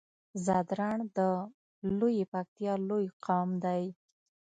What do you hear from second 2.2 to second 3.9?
پکتيا لوی قوم دی